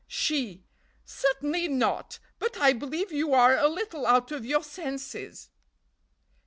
[0.07, 0.63] "She.
[1.05, 5.51] 'Certainly not; but I believe you are a little out of your senses.'